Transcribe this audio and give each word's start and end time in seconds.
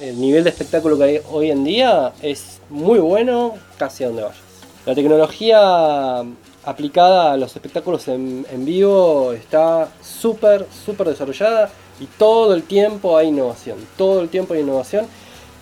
el 0.00 0.20
nivel 0.20 0.44
de 0.44 0.50
espectáculo 0.50 0.96
que 0.96 1.04
hay 1.04 1.20
hoy 1.30 1.50
en 1.50 1.64
día 1.64 2.12
es 2.22 2.60
muy 2.70 2.98
bueno 2.98 3.54
casi 3.78 4.04
a 4.04 4.08
donde 4.08 4.22
vayas. 4.22 4.38
La 4.86 4.94
tecnología 4.94 6.24
aplicada 6.64 7.32
a 7.32 7.36
los 7.36 7.54
espectáculos 7.54 8.08
en, 8.08 8.46
en 8.50 8.64
vivo 8.64 9.32
está 9.32 9.88
súper, 10.02 10.66
súper 10.84 11.08
desarrollada 11.08 11.70
y 12.00 12.06
todo 12.06 12.54
el 12.54 12.62
tiempo 12.62 13.16
hay 13.16 13.28
innovación, 13.28 13.78
todo 13.96 14.22
el 14.22 14.28
tiempo 14.30 14.54
hay 14.54 14.60
innovación, 14.60 15.06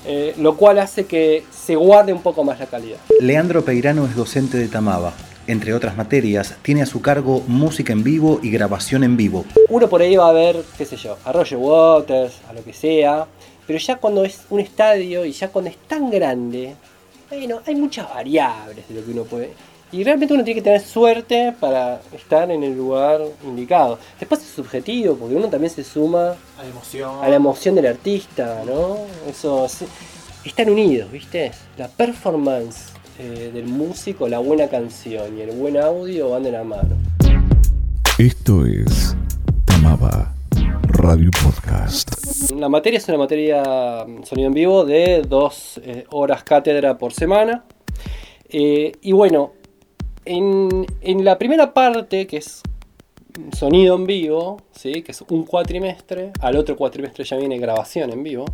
eh, 0.07 0.35
lo 0.39 0.57
cual 0.57 0.79
hace 0.79 1.07
que 1.07 1.45
se 1.50 1.75
guarde 1.75 2.12
un 2.12 2.23
poco 2.23 2.45
más 2.45 2.61
la 2.61 2.66
calidad. 2.66 2.98
Leandro 3.20 3.64
Peirano 3.64 4.07
es 4.07 4.14
docente 4.14 4.57
de 4.57 4.68
Tamaba. 4.68 5.12
Entre 5.48 5.73
otras 5.73 5.96
materias, 5.96 6.57
tiene 6.61 6.82
a 6.82 6.86
su 6.86 7.00
cargo 7.00 7.43
música 7.46 7.95
en 7.95 8.05
vivo 8.05 8.39
y 8.43 8.50
grabación 8.50 9.02
en 9.02 9.16
vivo. 9.16 9.46
Uno 9.70 9.89
por 9.89 10.02
ahí 10.02 10.14
va 10.14 10.29
a 10.29 10.32
ver, 10.32 10.62
qué 10.77 10.84
sé 10.84 10.96
yo, 10.96 11.16
a 11.25 11.32
Roger 11.32 11.57
Waters, 11.57 12.34
a 12.50 12.52
lo 12.52 12.62
que 12.62 12.75
sea, 12.75 13.27
pero 13.69 13.79
ya 13.79 13.96
cuando 13.96 14.25
es 14.25 14.41
un 14.48 14.61
estadio 14.61 15.27
y 15.27 15.32
ya 15.32 15.49
cuando 15.50 15.71
es 15.71 15.77
tan 15.77 16.11
grande, 16.11 16.75
bueno, 17.29 17.61
hay 17.67 17.75
muchas 17.75 18.08
variables 18.08 18.89
de 18.89 18.94
lo 18.94 19.04
que 19.04 19.11
uno 19.11 19.25
puede. 19.25 19.50
Y 19.93 20.03
realmente 20.04 20.32
uno 20.32 20.43
tiene 20.43 20.58
que 20.61 20.64
tener 20.64 20.81
suerte 20.81 21.54
para 21.61 22.00
estar 22.17 22.50
en 22.50 22.63
el 22.63 22.75
lugar 22.75 23.21
indicado. 23.44 23.99
Después 24.18 24.41
es 24.41 24.49
subjetivo, 24.49 25.17
porque 25.17 25.35
uno 25.35 25.49
también 25.49 25.71
se 25.71 25.85
suma 25.85 26.31
A 26.58 26.63
la 26.63 26.68
emoción. 26.71 27.11
a 27.22 27.29
la 27.29 27.36
emoción 27.36 27.75
del 27.75 27.89
artista, 27.89 28.63
¿no? 28.64 29.00
Eso 29.29 29.69
sí, 29.69 29.85
están 30.46 30.71
unidos, 30.71 31.13
¿viste? 31.13 31.53
La 31.77 31.89
performance 31.89 32.92
eh, 33.19 33.50
del 33.53 33.66
músico, 33.66 34.28
la 34.28 34.39
buena 34.39 34.69
canción 34.69 35.36
y 35.36 35.42
el 35.42 35.50
buen 35.50 35.77
audio 35.77 36.30
van 36.30 36.42
de 36.42 36.53
la 36.53 36.64
mano. 36.64 36.97
Esto 38.16 38.64
es 38.64 39.14
La 42.56 42.69
materia 42.69 42.98
es 42.98 43.08
una 43.08 43.19
materia 43.19 44.05
mm, 44.06 44.25
sonido 44.25 44.48
en 44.48 44.55
vivo 44.55 44.84
de 44.84 45.22
dos 45.22 45.80
eh, 45.83 46.05
horas 46.11 46.44
cátedra 46.44 46.98
por 46.98 47.12
semana. 47.12 47.64
Eh, 48.48 48.92
y 49.02 49.12
bueno, 49.12 49.52
en, 50.24 50.86
en 51.00 51.24
la 51.24 51.38
primera 51.38 51.72
parte, 51.72 52.27
que 52.27 52.38
es 52.38 52.62
sonido 53.56 53.96
en 53.96 54.06
vivo, 54.06 54.62
¿sí? 54.72 55.02
que 55.02 55.12
es 55.12 55.22
un 55.28 55.44
cuatrimestre, 55.44 56.33
al 56.41 56.56
otro 56.56 56.77
cuatrimestre 56.77 57.24
ya 57.24 57.36
viene 57.36 57.58
grabación 57.58 58.11
en 58.11 58.22
vivo. 58.22 58.44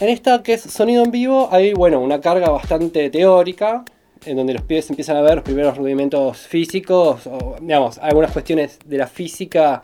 En 0.00 0.08
esta 0.08 0.42
que 0.42 0.54
es 0.54 0.62
sonido 0.62 1.04
en 1.04 1.10
vivo 1.10 1.48
hay 1.52 1.72
bueno, 1.72 2.00
una 2.00 2.20
carga 2.20 2.50
bastante 2.50 3.10
teórica, 3.10 3.84
en 4.24 4.36
donde 4.36 4.54
los 4.54 4.62
pibes 4.62 4.88
empiezan 4.90 5.16
a 5.16 5.22
ver 5.22 5.36
los 5.36 5.44
primeros 5.44 5.76
rudimentos 5.76 6.38
físicos, 6.38 7.26
o 7.26 7.56
digamos, 7.60 7.98
algunas 7.98 8.32
cuestiones 8.32 8.78
de 8.84 8.98
la 8.98 9.06
física 9.06 9.82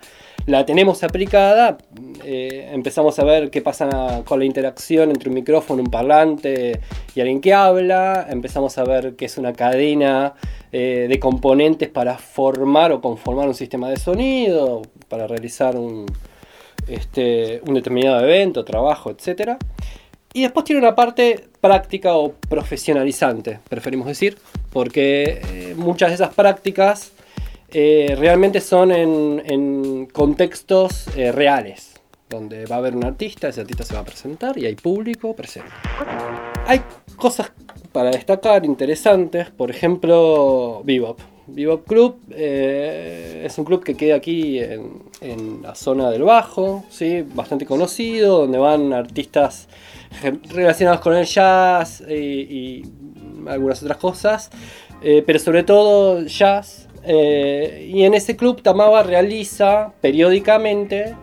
la 0.50 0.66
tenemos 0.66 1.04
aplicada, 1.04 1.78
eh, 2.24 2.68
empezamos 2.72 3.18
a 3.18 3.24
ver 3.24 3.50
qué 3.50 3.62
pasa 3.62 4.22
con 4.24 4.40
la 4.40 4.44
interacción 4.44 5.10
entre 5.10 5.28
un 5.28 5.36
micrófono, 5.36 5.82
un 5.82 5.90
parlante 5.90 6.80
y 7.14 7.20
alguien 7.20 7.40
que 7.40 7.54
habla, 7.54 8.26
empezamos 8.28 8.76
a 8.76 8.84
ver 8.84 9.14
qué 9.14 9.26
es 9.26 9.38
una 9.38 9.52
cadena 9.52 10.34
eh, 10.72 11.06
de 11.08 11.20
componentes 11.20 11.88
para 11.88 12.18
formar 12.18 12.90
o 12.90 13.00
conformar 13.00 13.46
un 13.46 13.54
sistema 13.54 13.88
de 13.88 13.96
sonido, 13.96 14.82
para 15.08 15.28
realizar 15.28 15.76
un, 15.76 16.06
este, 16.88 17.60
un 17.66 17.74
determinado 17.74 18.20
evento, 18.20 18.64
trabajo, 18.64 19.10
etc. 19.10 19.52
Y 20.32 20.42
después 20.42 20.64
tiene 20.64 20.80
una 20.80 20.96
parte 20.96 21.48
práctica 21.60 22.14
o 22.14 22.32
profesionalizante, 22.32 23.60
preferimos 23.68 24.08
decir, 24.08 24.36
porque 24.72 25.40
eh, 25.52 25.74
muchas 25.76 26.08
de 26.08 26.16
esas 26.16 26.34
prácticas 26.34 27.12
eh, 27.72 28.16
realmente 28.18 28.60
son 28.60 28.90
en, 28.90 30.06
contextos 30.06 31.06
eh, 31.16 31.30
reales, 31.30 31.94
donde 32.28 32.66
va 32.66 32.76
a 32.76 32.78
haber 32.78 32.96
un 32.96 33.04
artista, 33.04 33.48
ese 33.48 33.60
artista 33.60 33.84
se 33.84 33.94
va 33.94 34.00
a 34.00 34.04
presentar 34.04 34.58
y 34.58 34.66
hay 34.66 34.74
público 34.74 35.34
presente. 35.34 35.70
Hay 36.66 36.82
cosas 37.16 37.52
para 37.92 38.10
destacar 38.10 38.64
interesantes, 38.64 39.50
por 39.50 39.70
ejemplo, 39.70 40.82
Bebop. 40.84 41.20
Bebop 41.46 41.86
Club 41.86 42.20
eh, 42.30 43.42
es 43.44 43.58
un 43.58 43.64
club 43.64 43.82
que 43.82 43.96
queda 43.96 44.16
aquí 44.16 44.60
en, 44.60 45.62
la 45.62 45.74
zona 45.74 46.10
del 46.10 46.22
Bajo, 46.22 46.84
¿sí? 46.90 47.24
bastante 47.34 47.66
conocido, 47.66 48.40
donde 48.40 48.58
van 48.58 48.92
artistas 48.92 49.68
relacionados 50.48 51.00
con 51.00 51.16
el 51.16 51.26
jazz 51.26 52.02
y, 52.08 52.82
algunas 53.48 53.82
otras 53.82 53.96
cosas, 53.98 54.50
pero 55.00 55.38
sobre 55.38 55.62
todo 55.62 56.22
jazz. 56.26 56.89
Eh, 57.04 57.90
y 57.92 58.04
en 58.04 58.14
ese 58.14 58.36
club 58.36 58.62
Tamaba 58.62 59.02
realiza 59.02 59.92
periódicamente 60.00 61.14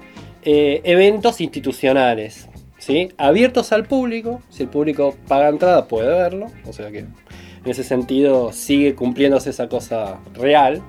eh, 0.44 0.82
eventos 0.84 1.42
institucionales, 1.42 2.48
¿sí? 2.78 3.10
abiertos 3.18 3.72
al 3.72 3.86
público. 3.86 4.42
Si 4.50 4.64
el 4.64 4.70
público 4.70 5.16
paga 5.28 5.50
entrada 5.50 5.88
puede 5.88 6.10
verlo, 6.10 6.48
o 6.66 6.74
sea 6.74 6.92
que 6.92 7.00
en 7.00 7.72
ese 7.72 7.84
sentido 7.84 8.52
sigue 8.54 8.96
cumpliéndose 8.96 9.50
esa 9.50 9.68
cosa 9.68 10.20
real. 10.34 10.82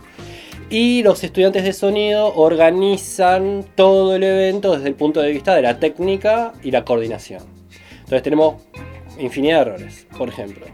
Y 0.71 1.03
los 1.03 1.25
estudiantes 1.25 1.65
de 1.65 1.73
sonido 1.73 2.35
organizan 2.35 3.65
todo 3.75 4.15
el 4.15 4.23
evento 4.23 4.75
desde 4.75 4.89
el 4.89 4.95
punto 4.95 5.21
de 5.23 5.31
vista 5.33 5.55
de 5.55 5.63
la 5.63 5.79
técnica 5.81 6.53
y 6.63 6.71
la 6.71 6.85
coordinación. 6.85 7.43
Entonces 8.01 8.23
tenemos 8.23 8.57
infinidad 9.19 9.65
de 9.65 9.71
errores. 9.71 10.07
Por 10.17 10.29
ejemplo, 10.29 10.67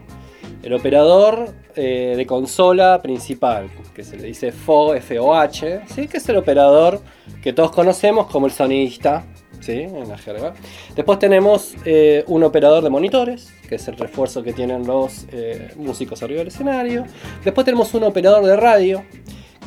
el 0.65 0.73
operador 0.73 1.49
eh, 1.75 2.15
de 2.17 2.25
consola 2.25 2.99
principal, 2.99 3.69
que 3.93 4.03
se 4.03 4.17
le 4.17 4.23
dice 4.23 4.51
FO, 4.51 4.95
FOH, 4.99 5.81
¿sí? 5.93 6.07
que 6.07 6.17
es 6.17 6.27
el 6.27 6.37
operador 6.37 7.01
que 7.43 7.53
todos 7.53 7.71
conocemos 7.71 8.25
como 8.25 8.47
el 8.47 8.51
sonidista, 8.51 9.27
¿sí? 9.59 9.73
en 9.73 10.09
la 10.09 10.17
jerga. 10.17 10.55
Después 10.95 11.19
tenemos 11.19 11.75
eh, 11.85 12.23
un 12.25 12.43
operador 12.43 12.83
de 12.83 12.89
monitores, 12.89 13.53
que 13.69 13.75
es 13.75 13.87
el 13.87 13.95
refuerzo 13.95 14.41
que 14.41 14.53
tienen 14.53 14.87
los 14.87 15.27
eh, 15.31 15.71
músicos 15.75 16.23
arriba 16.23 16.39
del 16.39 16.47
escenario. 16.47 17.05
Después 17.43 17.63
tenemos 17.63 17.93
un 17.93 18.03
operador 18.03 18.43
de 18.43 18.55
radio, 18.55 19.03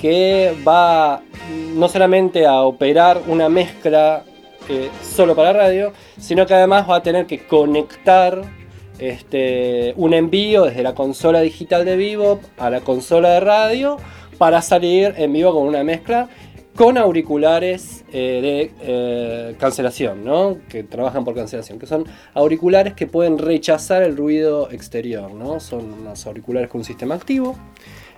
que 0.00 0.52
va 0.66 1.22
no 1.74 1.88
solamente 1.88 2.44
a 2.44 2.62
operar 2.62 3.22
una 3.28 3.48
mezcla 3.48 4.24
solo 5.02 5.34
para 5.34 5.52
radio, 5.52 5.92
sino 6.18 6.44
que 6.44 6.54
además 6.54 6.90
va 6.90 6.96
a 6.96 7.02
tener 7.02 7.24
que 7.26 7.46
conectar 7.46 8.42
este, 8.98 9.94
un 9.96 10.14
envío 10.14 10.64
desde 10.64 10.82
la 10.82 10.94
consola 10.94 11.40
digital 11.40 11.84
de 11.84 11.96
Vivo 11.96 12.40
a 12.58 12.70
la 12.70 12.80
consola 12.80 13.30
de 13.30 13.40
radio 13.40 13.96
para 14.38 14.62
salir 14.62 15.14
en 15.16 15.32
vivo 15.32 15.52
con 15.52 15.66
una 15.66 15.82
mezcla 15.84 16.28
con 16.78 16.96
auriculares 16.96 18.04
eh, 18.12 18.40
de 18.40 18.72
eh, 18.82 19.56
cancelación, 19.58 20.24
¿no? 20.24 20.58
que 20.68 20.84
trabajan 20.84 21.24
por 21.24 21.34
cancelación, 21.34 21.80
que 21.80 21.86
son 21.86 22.04
auriculares 22.34 22.94
que 22.94 23.08
pueden 23.08 23.36
rechazar 23.36 24.04
el 24.04 24.16
ruido 24.16 24.70
exterior, 24.70 25.34
¿no? 25.34 25.58
son 25.58 25.92
unos 25.92 26.24
auriculares 26.24 26.70
con 26.70 26.82
un 26.82 26.84
sistema 26.84 27.16
activo. 27.16 27.56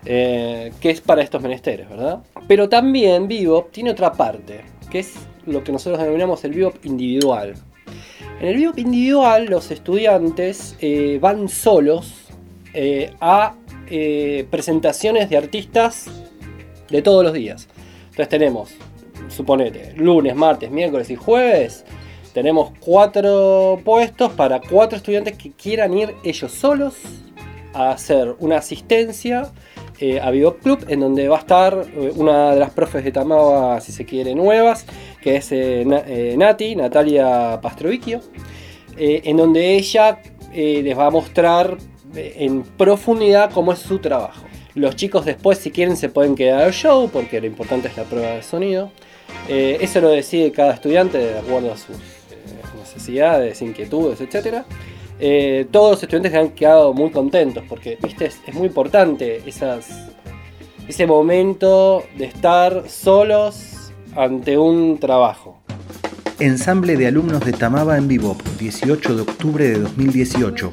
eh, 0.04 0.72
que 0.80 0.90
es 0.90 1.00
para 1.00 1.22
estos 1.22 1.42
menesteres, 1.42 1.88
¿verdad? 1.88 2.20
Pero 2.48 2.68
también 2.68 3.28
Bebop 3.28 3.70
tiene 3.70 3.90
otra 3.90 4.12
parte, 4.12 4.62
que 4.90 5.00
es 5.00 5.14
lo 5.46 5.62
que 5.64 5.72
nosotros 5.72 5.98
denominamos 5.98 6.44
el 6.44 6.52
Bebop 6.52 6.84
individual. 6.84 7.54
En 8.40 8.48
el 8.48 8.56
Bebop 8.56 8.78
individual, 8.78 9.46
los 9.50 9.70
estudiantes 9.70 10.74
eh, 10.80 11.18
van 11.20 11.46
solos 11.50 12.14
eh, 12.72 13.12
a 13.20 13.54
eh, 13.90 14.46
presentaciones 14.50 15.28
de 15.28 15.36
artistas 15.36 16.06
de 16.88 17.02
todos 17.02 17.22
los 17.22 17.34
días. 17.34 17.68
Entonces 18.04 18.30
tenemos, 18.30 18.70
suponete, 19.28 19.92
lunes, 19.94 20.34
martes, 20.34 20.70
miércoles 20.70 21.10
y 21.10 21.16
jueves. 21.16 21.84
Tenemos 22.32 22.72
cuatro 22.80 23.78
puestos 23.84 24.32
para 24.32 24.58
cuatro 24.58 24.96
estudiantes 24.96 25.36
que 25.36 25.52
quieran 25.52 25.92
ir 25.92 26.14
ellos 26.24 26.50
solos 26.50 26.94
a 27.74 27.90
hacer 27.90 28.36
una 28.38 28.56
asistencia 28.56 29.52
eh, 30.00 30.18
a 30.20 30.30
Bebop 30.30 30.60
Club, 30.62 30.84
en 30.88 31.00
donde 31.00 31.28
va 31.28 31.36
a 31.36 31.40
estar 31.40 31.86
eh, 31.94 32.12
una 32.16 32.52
de 32.52 32.60
las 32.60 32.70
profes 32.70 33.04
de 33.04 33.12
Tamaba, 33.12 33.80
si 33.80 33.92
se 33.92 34.04
quiere, 34.04 34.34
nuevas, 34.34 34.86
que 35.22 35.36
es 35.36 35.52
eh, 35.52 35.84
Na- 35.86 36.04
Nati, 36.36 36.74
Natalia 36.76 37.58
Pastrovicchio, 37.62 38.20
en 38.96 39.36
donde 39.36 39.74
ella 39.76 40.20
les 40.52 40.98
va 40.98 41.06
a 41.06 41.10
mostrar 41.10 41.76
en 42.14 42.62
profundidad 42.62 43.50
cómo 43.52 43.72
es 43.72 43.78
su 43.78 43.98
trabajo. 43.98 44.44
Los 44.74 44.96
chicos 44.96 45.24
después, 45.24 45.58
si 45.58 45.70
quieren, 45.70 45.96
se 45.96 46.08
pueden 46.08 46.34
quedar 46.34 46.62
al 46.62 46.72
show, 46.72 47.08
porque 47.12 47.40
lo 47.40 47.46
importante 47.46 47.88
es 47.88 47.96
la 47.96 48.04
prueba 48.04 48.32
de 48.32 48.42
sonido. 48.42 48.90
Eso 49.48 50.00
lo 50.00 50.08
decide 50.10 50.52
cada 50.52 50.74
estudiante 50.74 51.18
de 51.18 51.38
acuerdo 51.38 51.72
a 51.72 51.76
sus 51.76 51.96
necesidades, 52.78 53.62
inquietudes, 53.62 54.20
etc. 54.20 54.64
Eh, 55.20 55.66
todos 55.70 55.92
los 55.92 56.02
estudiantes 56.02 56.34
han 56.34 56.50
quedado 56.50 56.94
muy 56.94 57.10
contentos 57.10 57.62
porque, 57.68 57.98
viste, 58.02 58.26
es, 58.26 58.40
es 58.46 58.54
muy 58.54 58.68
importante 58.68 59.42
esas, 59.46 59.86
ese 60.88 61.06
momento 61.06 62.04
de 62.16 62.24
estar 62.24 62.88
solos 62.88 63.92
ante 64.16 64.56
un 64.56 64.98
trabajo. 64.98 65.60
Ensamble 66.38 66.96
de 66.96 67.06
alumnos 67.06 67.44
de 67.44 67.52
Tamaba 67.52 67.98
en 67.98 68.08
Bebop, 68.08 68.40
18 68.58 69.16
de 69.16 69.22
octubre 69.22 69.68
de 69.68 69.78
2018. 69.80 70.72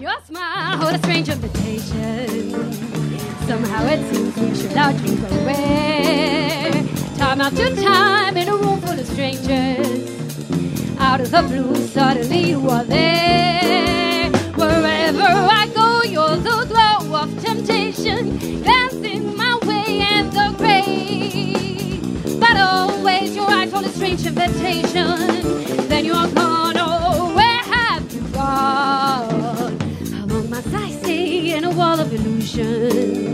Strange 24.17 24.27
invitation. 24.27 25.87
Then 25.87 26.05
you're 26.05 26.27
gone. 26.33 26.75
Oh, 26.77 27.33
where 27.35 27.63
have 27.73 28.11
you 28.13 28.21
gone? 28.29 29.77
Among 30.23 30.49
my 30.49 30.61
stay 30.61 31.55
in 31.55 31.63
a 31.63 31.71
wall 31.71 31.99
of 31.99 32.11
illusion. 32.13 33.33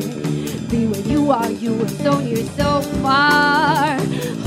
Be 0.70 0.88
where 0.88 1.02
you 1.02 1.32
are, 1.32 1.50
you 1.50 1.82
are 1.82 1.88
so 1.88 2.82
far. 3.02 3.98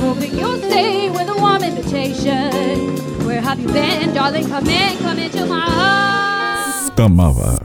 Hoping 0.01 0.39
you'll 0.39 0.59
stay 0.59 1.11
with 1.11 1.29
a 1.29 1.35
warm 1.39 1.63
invitation. 1.63 2.97
Where 3.25 3.41
have 3.41 3.61
you 3.61 3.69
been, 3.69 4.15
darling? 4.15 4.49
Come 4.49 4.67
in, 4.67 4.99
come 4.99 5.19
into 5.19 5.47
my 5.47 5.61
heart. 5.61 6.97
Tamaba. 6.97 7.59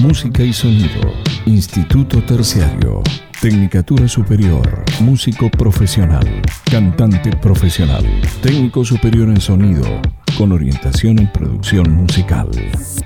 Música 0.00 0.42
y 0.42 0.52
sonido. 0.52 1.12
Instituto 1.44 2.22
Terciario. 2.22 3.02
Tecnicatura 3.40 4.06
Superior. 4.06 4.84
Músico 5.00 5.50
profesional. 5.50 6.42
Cantante 6.70 7.34
profesional. 7.38 8.04
Técnico 8.42 8.84
superior 8.84 9.30
en 9.30 9.40
sonido. 9.40 9.82
Con 10.36 10.52
orientación 10.52 11.18
en 11.20 11.32
producción 11.32 11.90
musical. 11.90 12.50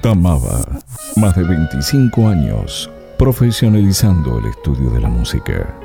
Tamaba. 0.00 0.66
Más 1.14 1.36
de 1.36 1.44
25 1.44 2.26
años. 2.26 2.90
Profesionalizando 3.16 4.40
el 4.40 4.46
estudio 4.46 4.90
de 4.90 5.00
la 5.02 5.08
música. 5.08 5.83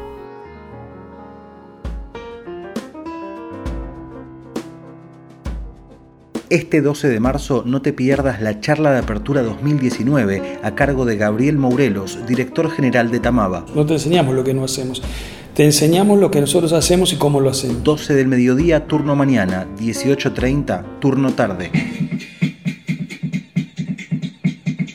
Este 6.49 6.81
12 6.81 7.09
de 7.09 7.19
marzo 7.19 7.61
no 7.63 7.83
te 7.83 7.93
pierdas 7.93 8.41
la 8.41 8.59
charla 8.59 8.91
de 8.91 8.97
apertura 8.97 9.43
2019 9.43 10.57
a 10.63 10.73
cargo 10.73 11.05
de 11.05 11.15
Gabriel 11.15 11.59
Mourelos, 11.59 12.25
director 12.25 12.71
general 12.71 13.11
de 13.11 13.19
Tamaba. 13.19 13.67
No 13.75 13.85
te 13.85 13.93
enseñamos 13.93 14.33
lo 14.33 14.43
que 14.43 14.55
no 14.55 14.63
hacemos, 14.63 15.03
te 15.53 15.65
enseñamos 15.65 16.19
lo 16.19 16.31
que 16.31 16.41
nosotros 16.41 16.73
hacemos 16.73 17.13
y 17.13 17.17
cómo 17.17 17.39
lo 17.39 17.51
hacemos. 17.51 17.83
12 17.83 18.15
del 18.15 18.27
mediodía, 18.27 18.87
turno 18.87 19.15
mañana, 19.15 19.67
18.30, 19.77 20.99
turno 20.99 21.33
tarde. 21.33 21.69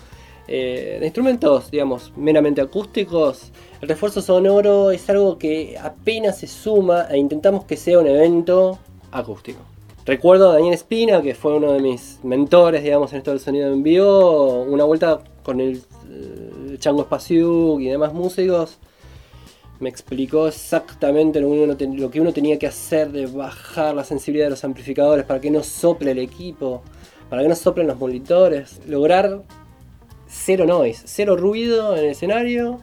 eh, 0.46 0.98
de 1.00 1.06
instrumentos, 1.06 1.72
digamos, 1.72 2.12
meramente 2.16 2.60
acústicos, 2.60 3.50
el 3.81 3.88
refuerzo 3.88 4.22
sonoro 4.22 4.93
es 4.93 5.10
algo 5.10 5.38
que 5.38 5.76
apenas 5.76 6.38
se 6.38 6.46
suma 6.46 7.08
e 7.10 7.19
intentamos 7.19 7.64
que 7.64 7.76
sea 7.76 7.98
un 7.98 8.06
evento 8.06 8.78
acústico. 9.10 9.58
Recuerdo 10.04 10.52
a 10.52 10.54
Daniel 10.54 10.75
Espina, 10.75 11.22
que 11.22 11.34
fue 11.34 11.56
uno 11.56 11.72
de 11.72 11.81
mis 11.81 12.20
mentores, 12.22 12.84
digamos, 12.84 13.10
en 13.12 13.19
esto 13.19 13.32
del 13.32 13.40
sonido 13.40 13.72
en 13.72 13.82
vivo, 13.82 14.62
una 14.62 14.84
vuelta 14.84 15.19
con 15.43 15.60
el 15.60 15.82
eh, 16.08 16.76
Chango 16.78 17.02
Spasiuk 17.02 17.81
y 17.81 17.87
demás 17.87 18.12
músicos, 18.12 18.78
me 19.78 19.88
explicó 19.88 20.49
exactamente 20.49 21.40
lo 21.40 21.50
que, 22.11 22.20
uno, 22.20 22.32
tenía 22.32 22.58
que 22.58 22.67
hacer 22.67 23.12
de 23.12 23.26
bajar 23.26 23.94
la 23.94 24.05
sensibilidad 24.05 24.46
de 24.46 24.50
los 24.50 24.64
amplificadores 24.64 25.25
para 25.25 25.40
que 25.40 25.50
no 25.50 25.62
sople 25.62 26.12
el 26.12 26.19
equipo, 26.19 26.82
para 27.28 27.43
que 27.43 27.49
no 27.49 27.55
soplen 27.55 27.87
los 27.87 27.99
monitores, 27.99 28.81
lograr 28.87 29.43
cero 30.28 30.64
noise, 30.67 31.02
cero 31.06 31.37
ruido 31.37 31.96
en 31.96 32.05
el 32.05 32.11
escenario 32.11 32.81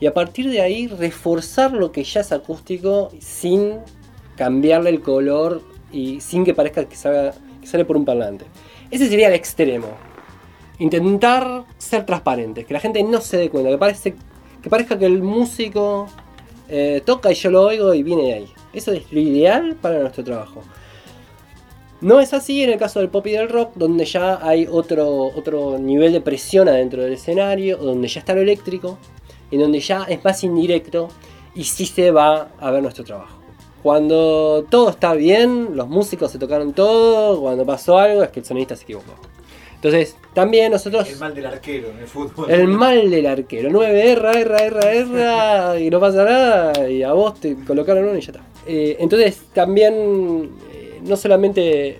y 0.00 0.06
a 0.06 0.14
partir 0.14 0.50
de 0.50 0.60
ahí 0.60 0.88
reforzar 0.88 1.72
lo 1.72 1.92
que 1.92 2.02
ya 2.02 2.20
es 2.20 2.32
acústico 2.32 3.10
sin 3.20 3.78
cambiarle 4.36 4.90
el 4.90 5.00
color 5.00 5.62
y 5.92 6.20
sin 6.20 6.44
que 6.44 6.52
parezca 6.54 6.84
que, 6.86 6.96
salga- 6.96 7.34
que 7.60 7.66
sale 7.66 7.84
por 7.84 7.96
un 7.96 8.04
parlante. 8.04 8.44
Ese 8.90 9.08
sería 9.08 9.28
el 9.28 9.34
extremo. 9.34 9.88
Intentar 10.80 11.64
ser 11.78 12.04
transparentes, 12.04 12.66
que 12.66 12.74
la 12.74 12.80
gente 12.80 13.00
no 13.04 13.20
se 13.20 13.36
dé 13.36 13.48
cuenta, 13.48 13.70
que, 13.70 13.78
parece, 13.78 14.14
que 14.60 14.68
parezca 14.68 14.98
que 14.98 15.06
el 15.06 15.22
músico 15.22 16.08
eh, 16.68 17.02
toca 17.04 17.32
y 17.32 17.34
yo 17.34 17.50
lo 17.50 17.62
oigo 17.62 17.94
y 17.94 18.02
viene 18.02 18.22
de 18.24 18.34
ahí. 18.34 18.48
Eso 18.72 18.92
es 18.92 19.10
lo 19.12 19.20
ideal 19.20 19.76
para 19.80 20.00
nuestro 20.00 20.24
trabajo. 20.24 20.62
No 22.00 22.20
es 22.20 22.34
así 22.34 22.62
en 22.62 22.70
el 22.70 22.78
caso 22.78 23.00
del 23.00 23.08
pop 23.08 23.26
y 23.26 23.32
del 23.32 23.48
rock, 23.48 23.72
donde 23.76 24.04
ya 24.04 24.38
hay 24.46 24.66
otro, 24.70 25.26
otro 25.26 25.78
nivel 25.78 26.12
de 26.12 26.20
presión 26.20 26.68
adentro 26.68 27.02
del 27.02 27.14
escenario, 27.14 27.78
donde 27.78 28.08
ya 28.08 28.20
está 28.20 28.34
lo 28.34 28.42
eléctrico, 28.42 28.98
y 29.50 29.56
donde 29.56 29.80
ya 29.80 30.02
es 30.04 30.22
más 30.24 30.42
indirecto 30.44 31.08
y 31.54 31.64
sí 31.64 31.86
se 31.86 32.10
va 32.10 32.48
a 32.58 32.70
ver 32.70 32.82
nuestro 32.82 33.04
trabajo. 33.04 33.38
Cuando 33.82 34.66
todo 34.68 34.90
está 34.90 35.14
bien, 35.14 35.76
los 35.76 35.88
músicos 35.88 36.32
se 36.32 36.38
tocaron 36.38 36.72
todo, 36.72 37.40
cuando 37.40 37.64
pasó 37.64 37.98
algo 37.98 38.22
es 38.22 38.30
que 38.30 38.40
el 38.40 38.46
sonista 38.46 38.74
se 38.76 38.82
equivocó. 38.82 39.12
Entonces, 39.84 40.16
también 40.32 40.72
nosotros... 40.72 41.06
El 41.10 41.18
mal 41.18 41.34
del 41.34 41.44
arquero 41.44 41.90
en 41.90 41.98
el 41.98 42.06
fútbol. 42.06 42.50
El 42.50 42.68
mal 42.68 43.10
del 43.10 43.26
arquero. 43.26 43.68
9 43.70 44.12
erra, 44.12 44.32
erra, 44.32 44.62
erra, 44.62 44.92
erra 44.92 45.78
y 45.78 45.90
no 45.90 46.00
pasa 46.00 46.24
nada 46.24 46.88
y 46.88 47.02
a 47.02 47.12
vos 47.12 47.38
te 47.38 47.54
colocaron 47.54 48.04
uno 48.04 48.16
y 48.16 48.22
ya 48.22 48.32
está. 48.32 48.46
Eh, 48.66 48.96
entonces 48.98 49.42
también 49.52 50.52
eh, 50.72 51.00
no 51.04 51.18
solamente 51.18 51.98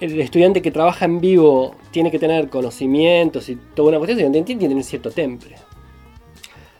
el 0.00 0.20
estudiante 0.20 0.62
que 0.62 0.70
trabaja 0.70 1.06
en 1.06 1.20
vivo 1.20 1.74
tiene 1.90 2.08
que 2.12 2.20
tener 2.20 2.48
conocimientos 2.48 3.48
y 3.48 3.56
toda 3.56 3.88
una 3.88 3.98
cuestión, 3.98 4.20
sino 4.20 4.32
que 4.32 4.42
tiene 4.44 4.60
que 4.60 4.68
tener 4.68 4.84
cierto 4.84 5.10
temple. 5.10 5.56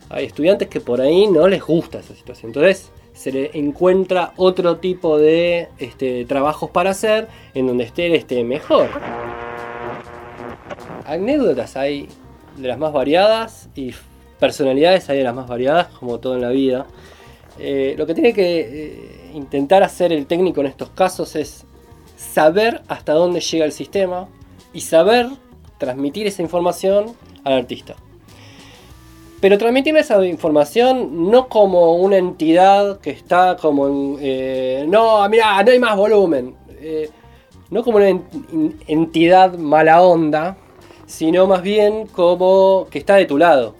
Hay 0.09 0.27
estudiantes 0.27 0.69
que 0.69 0.81
por 0.81 1.01
ahí 1.01 1.27
no 1.27 1.49
les 1.49 1.65
gusta 1.65 1.99
esa 1.99 2.15
situación. 2.15 2.51
Entonces 2.51 2.93
se 3.13 3.33
le 3.33 3.51
encuentra 3.55 4.35
otro 4.37 4.77
tipo 4.77 5.19
de 5.19 5.67
este, 5.79 6.25
trabajos 6.27 6.71
para 6.71 6.91
hacer 6.91 7.27
en 7.55 7.67
donde 7.67 7.83
esté 7.83 8.15
este, 8.15 8.45
mejor 8.45 8.89
anécdotas 11.09 11.77
hay 11.77 12.09
de 12.57 12.69
las 12.69 12.79
más 12.79 12.93
variadas 12.93 13.69
y 13.75 13.93
personalidades 14.39 15.09
hay 15.09 15.19
de 15.19 15.25
las 15.25 15.35
más 15.35 15.49
variadas, 15.49 15.89
como 15.89 16.19
todo 16.19 16.35
en 16.35 16.43
la 16.43 16.51
vida. 16.51 16.87
Eh, 17.59 17.95
lo 17.99 18.07
que 18.07 18.15
tiene 18.15 18.33
que 18.33 18.61
eh, 18.61 19.31
intentar 19.35 19.83
hacer 19.83 20.13
el 20.13 20.27
técnico 20.27 20.61
en 20.61 20.67
estos 20.67 20.91
casos 20.91 21.35
es 21.37 21.65
saber 22.17 22.83
hasta 22.89 23.13
dónde 23.13 23.41
llega 23.41 23.65
el 23.65 23.73
sistema 23.73 24.29
y 24.73 24.81
saber 24.83 25.27
transmitir 25.79 26.27
esa 26.27 26.43
información 26.43 27.07
al 27.45 27.53
artista. 27.55 27.95
Pero 29.41 29.57
transmitir 29.57 29.97
esa 29.97 30.25
información 30.27 31.31
no 31.31 31.49
como 31.49 31.95
una 31.97 32.17
entidad 32.17 32.99
que 33.01 33.11
está 33.11 33.57
como 33.61 33.87
en... 33.87 34.17
eh, 34.21 34.85
no, 34.89 35.29
mira, 35.29 35.63
no 35.63 35.71
hay 35.71 35.79
más 35.79 35.97
volumen. 35.97 36.55
No 37.71 37.85
como 37.85 37.99
una 37.99 38.09
en- 38.09 38.25
en- 38.53 38.79
entidad 38.89 39.57
mala 39.59 40.03
onda, 40.03 40.57
sino 41.09 41.47
más 41.47 41.63
bien 41.63 42.07
como 42.07 42.87
que 42.91 42.99
está 42.99 43.17
de 43.17 43.25
tu 43.25 43.39
lado. 43.39 43.75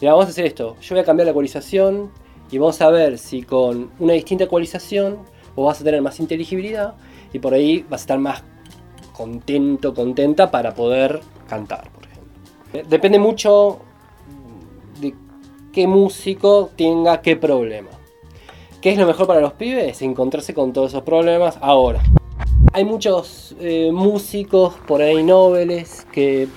Mira, 0.00 0.12
vamos 0.12 0.26
a 0.26 0.30
hacer 0.30 0.46
esto. 0.46 0.76
Yo 0.80 0.94
voy 0.94 1.02
a 1.02 1.04
cambiar 1.04 1.26
la 1.26 1.32
ecualización 1.32 2.10
y 2.50 2.56
vamos 2.56 2.80
a 2.80 2.88
ver 2.88 3.18
si 3.18 3.42
con 3.42 3.90
una 3.98 4.14
distinta 4.14 4.44
ecualización 4.44 5.18
vos 5.54 5.66
vas 5.66 5.80
a 5.80 5.84
tener 5.84 6.00
más 6.00 6.18
inteligibilidad 6.18 6.94
y 7.34 7.38
por 7.38 7.52
ahí 7.52 7.84
vas 7.90 8.00
a 8.00 8.04
estar 8.04 8.18
más 8.18 8.42
contento, 9.12 9.92
contenta 9.92 10.50
para 10.50 10.74
poder 10.74 11.20
cantar, 11.48 11.90
por 11.90 12.04
ejemplo. 12.04 12.32
Eh, 12.72 12.84
Depende 12.88 13.18
mucho 13.18 13.80
de 15.02 15.14
qué 15.70 15.86
músico 15.86 16.70
tenga 16.74 17.20
qué 17.20 17.36
problema. 17.36 17.90
¿Qué 18.80 18.92
es 18.92 18.98
lo 18.98 19.06
mejor 19.06 19.26
para 19.26 19.40
los 19.40 19.52
pibes? 19.52 20.00
Encontrarse 20.00 20.54
con 20.54 20.72
todos 20.72 20.92
esos 20.92 21.02
problemas 21.02 21.58
ahora. 21.60 22.02
Hay 22.72 22.84
muchos 22.84 23.54
eh, 23.60 23.90
músicos 23.92 24.74
por 24.86 25.02
ahí 25.02 25.22
nobles 25.22 26.06
que 26.12 26.48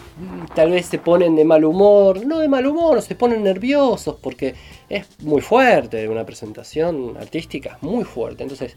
tal 0.53 0.71
vez 0.71 0.85
se 0.85 0.99
ponen 0.99 1.35
de 1.35 1.45
mal 1.45 1.63
humor, 1.63 2.25
no 2.25 2.39
de 2.39 2.47
mal 2.47 2.65
humor, 2.65 3.01
se 3.01 3.15
ponen 3.15 3.43
nerviosos 3.43 4.17
porque 4.21 4.55
es 4.89 5.07
muy 5.21 5.41
fuerte 5.41 6.07
una 6.07 6.25
presentación 6.25 7.15
artística, 7.17 7.77
muy 7.81 8.03
fuerte. 8.03 8.43
Entonces, 8.43 8.75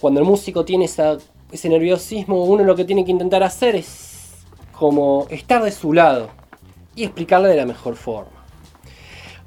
cuando 0.00 0.20
el 0.20 0.26
músico 0.26 0.64
tiene 0.64 0.84
ese 0.84 1.68
nerviosismo, 1.68 2.44
uno 2.44 2.64
lo 2.64 2.76
que 2.76 2.84
tiene 2.84 3.04
que 3.04 3.10
intentar 3.10 3.42
hacer 3.42 3.76
es 3.76 4.36
como 4.72 5.26
estar 5.30 5.62
de 5.62 5.72
su 5.72 5.92
lado 5.92 6.30
y 6.94 7.04
explicarle 7.04 7.48
de 7.48 7.56
la 7.56 7.66
mejor 7.66 7.96
forma. 7.96 8.46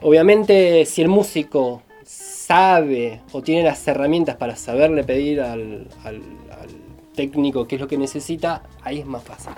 Obviamente, 0.01 0.85
si 0.85 1.01
el 1.01 1.07
músico 1.07 1.83
sabe 2.03 3.21
o 3.31 3.41
tiene 3.41 3.63
las 3.63 3.87
herramientas 3.87 4.35
para 4.35 4.55
saberle 4.55 5.03
pedir 5.03 5.41
al 5.41 5.87
técnico 7.29 7.67
qué 7.67 7.75
es 7.75 7.81
lo 7.81 7.87
que 7.87 7.97
necesita, 7.97 8.63
ahí 8.83 8.99
es 8.99 9.05
más 9.05 9.23
fácil. 9.23 9.51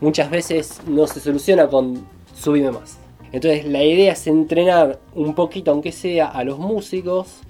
Muchas 0.00 0.30
veces 0.30 0.80
no 0.86 1.06
se 1.06 1.20
soluciona 1.20 1.68
con 1.68 2.06
subime 2.34 2.70
más. 2.70 2.98
Entonces 3.32 3.66
la 3.66 3.84
idea 3.84 4.12
es 4.12 4.26
entrenar 4.26 4.98
un 5.14 5.34
poquito, 5.34 5.70
aunque 5.70 5.92
sea, 5.92 6.26
a 6.26 6.44
los 6.44 6.58
músicos 6.58 7.40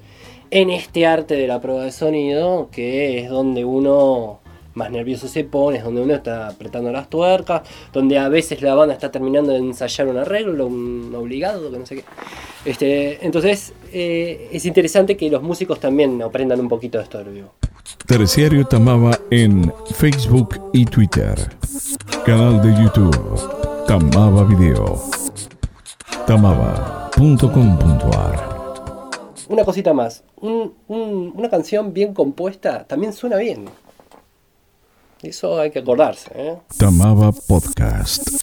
en 0.51 0.71
este 0.71 1.07
arte 1.07 1.35
de 1.35 1.47
la 1.47 1.61
prueba 1.61 1.85
de 1.85 1.93
sonido, 1.93 2.69
que 2.73 3.21
es 3.21 3.31
donde 3.31 3.65
uno 3.65 4.41
más 4.75 4.91
nervioso 4.91 5.29
se 5.29 5.45
pone, 5.45 5.79
es 5.79 5.85
donde 5.85 6.01
uno 6.01 6.15
está 6.15 6.49
apretando 6.49 6.91
las 6.93 7.11
tuercas, 7.11 7.63
donde 7.93 8.19
a 8.19 8.29
veces 8.29 8.63
la 8.63 8.75
banda 8.75 8.95
está 8.95 9.11
terminando 9.11 9.53
de 9.53 9.59
ensayar 9.59 10.09
un 10.09 10.19
arreglo, 10.19 10.67
un 10.67 11.13
obligado, 11.15 11.71
que 11.71 11.79
no 11.79 11.87
sé 11.87 11.97
qué. 11.97 12.05
Este, 12.65 13.25
entonces 13.25 13.73
eh, 13.93 14.49
es 14.53 14.65
interesante 14.67 15.17
que 15.17 15.31
los 15.31 15.43
músicos 15.43 15.81
también 15.81 16.23
aprendan 16.23 16.61
un 16.61 16.69
poquito 16.69 16.99
de 16.99 17.05
esto 17.05 17.19
del 17.19 17.29
vivo. 17.29 17.53
Terciario 18.09 18.67
Tamaba 18.67 19.19
en 19.31 19.73
Facebook 19.95 20.59
y 20.73 20.85
Twitter. 20.87 21.37
Canal 22.25 22.63
de 22.63 22.71
YouTube 22.83 23.15
Tamaba 23.87 24.45
Video. 24.45 24.99
Tamaba.com.ar 26.27 28.59
Una 29.49 29.65
cosita 29.65 29.93
más. 29.93 30.25
Un- 30.41 30.73
un- 30.89 31.33
una 31.37 31.49
canción 31.51 31.93
bien 31.93 32.15
compuesta 32.15 32.85
también 32.85 33.13
suena 33.13 33.37
bien. 33.37 33.67
Eso 35.23 35.61
hay 35.61 35.71
que 35.71 35.81
acordarse. 35.81 36.31
¿eh? 36.35 36.57
Tamaba 36.79 37.33
Podcast. 37.33 38.43